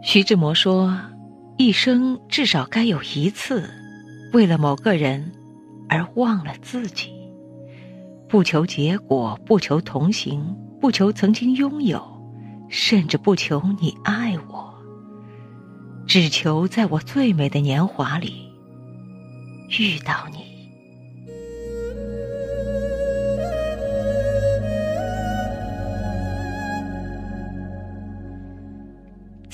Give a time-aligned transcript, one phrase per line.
[0.00, 0.96] 徐志摩说
[1.58, 3.68] ：“一生至少该有一次，
[4.32, 5.32] 为了某个人
[5.88, 7.12] 而忘了自己，
[8.28, 12.00] 不求结果，不求同行，不求曾经拥有，
[12.68, 14.72] 甚至不求你爱我，
[16.06, 18.48] 只求在我最美的年华里
[19.78, 20.47] 遇到你。”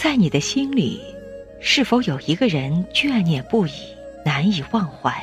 [0.04, 1.00] 在你的心里，
[1.60, 3.70] 是否有一个人眷念不已、
[4.22, 5.18] 难以忘怀？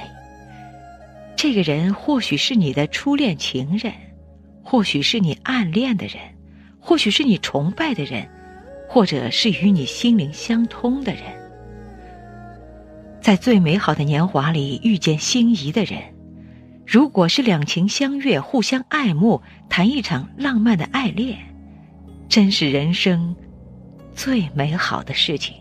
[1.36, 3.94] 这个人或许是你的初恋情人，
[4.64, 6.16] 或许是你暗恋的人，
[6.80, 8.28] 或许是你崇拜的人，
[8.90, 11.26] 或者是与你心灵相通的人。
[13.22, 16.02] 在最美好的年华里遇见心仪的人，
[16.88, 21.38] 如果是两情相悦、互相爱慕，谈一场浪漫的爱恋，
[22.28, 23.36] 真是人生。
[24.16, 25.56] 最美好的事情，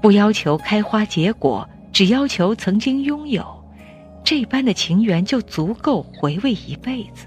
[0.00, 3.44] 不要求开花结果，只要求曾经拥有，
[4.24, 7.26] 这般的情缘就足够回味一辈子，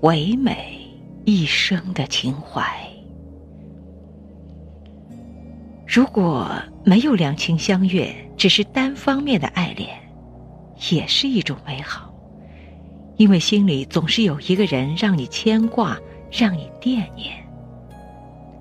[0.00, 0.78] 唯美
[1.24, 2.64] 一生的情怀。
[5.86, 6.50] 如果
[6.84, 9.88] 没有两情相悦，只是单方面的爱恋，
[10.90, 12.12] 也是一种美好，
[13.16, 15.98] 因为心里总是有一个人让你牵挂，
[16.30, 17.47] 让你惦念。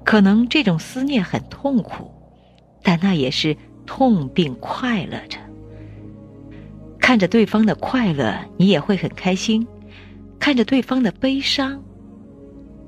[0.08, 2.09] 可能这种思念很痛苦，
[2.81, 3.53] 但那也是
[3.86, 5.38] 痛并快乐着。
[6.97, 9.67] 看着对方的快乐，你也会很开心；
[10.39, 11.83] 看着对方的悲伤，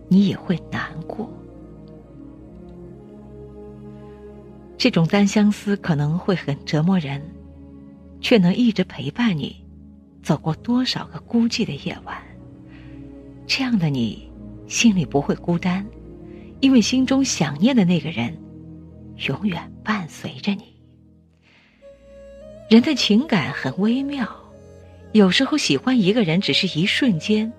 [0.08, 1.30] 你也会难过。
[4.78, 7.22] 这种单相思可能会很折磨人，
[8.22, 9.58] 却能一直陪伴你，
[10.24, 12.18] 走过多少个孤寂的夜晚。
[13.46, 14.32] 这样的你，
[14.68, 15.86] 心里不会孤单。
[16.62, 18.38] 因为心中想念的那个人，
[19.28, 20.76] 永远伴随着你。
[22.70, 24.28] 人的情感很微妙，
[25.14, 27.52] 有时候喜欢一个人只是一瞬间，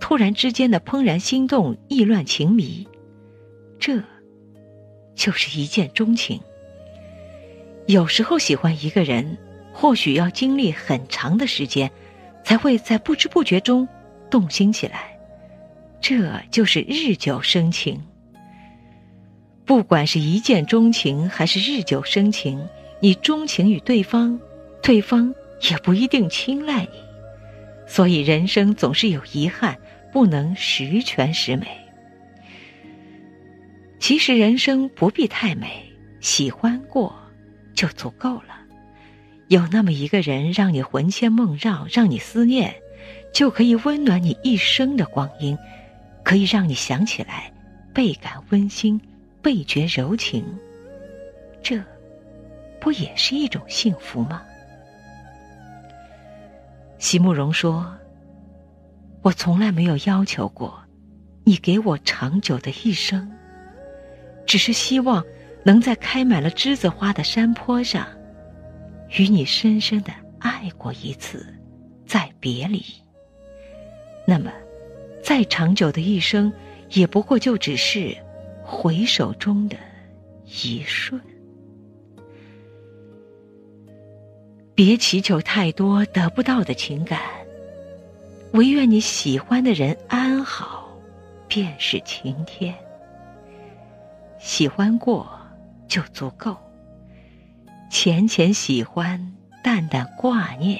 [0.00, 2.86] 突然之间的怦然心动、意乱情迷，
[3.78, 4.02] 这，
[5.14, 6.40] 就是一见钟情。
[7.86, 9.38] 有时候喜欢一个人，
[9.72, 11.90] 或许要经历很长的时间，
[12.44, 13.88] 才会在不知不觉中
[14.28, 15.18] 动心起来，
[16.00, 17.98] 这就是日久生情。
[19.68, 22.66] 不管是一见钟情还是日久生情，
[23.00, 24.40] 你钟情于对方，
[24.82, 25.34] 对方
[25.70, 26.98] 也不一定青睐你，
[27.86, 29.76] 所以人生总是有遗憾，
[30.10, 31.66] 不能十全十美。
[34.00, 35.82] 其实人生不必太美，
[36.18, 37.14] 喜欢过
[37.74, 38.58] 就足够了。
[39.48, 42.74] 有那么一个人让你魂牵梦绕，让你思念，
[43.34, 45.58] 就可以温暖你一生的光阴，
[46.24, 47.52] 可以让你想起来
[47.92, 48.98] 倍感温馨。
[49.48, 50.44] 味觉柔情，
[51.62, 51.82] 这
[52.78, 54.42] 不也是一种幸福吗？
[56.98, 57.96] 席慕容说
[59.24, 60.78] ：“我从来没有要求过
[61.44, 63.26] 你给我长久的一生，
[64.44, 65.24] 只是希望
[65.64, 68.06] 能在开满了栀子花的山坡上，
[69.18, 71.46] 与你深深的爱过一次，
[72.04, 72.84] 再别离。
[74.26, 74.52] 那么，
[75.24, 76.52] 再长久的一生，
[76.90, 78.14] 也不过就只是……”
[78.70, 79.78] 回首中的
[80.44, 81.18] 一瞬，
[84.74, 87.18] 别祈求太多得不到的情感，
[88.52, 90.86] 唯愿你喜欢的人安好，
[91.48, 92.74] 便是晴天。
[94.38, 95.26] 喜欢过
[95.88, 96.54] 就足够，
[97.90, 100.78] 浅浅喜欢，淡淡挂念，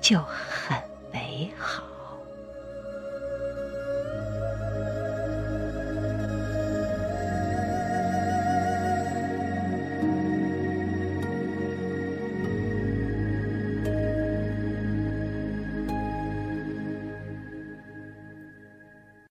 [0.00, 0.80] 就很
[1.12, 1.82] 美好。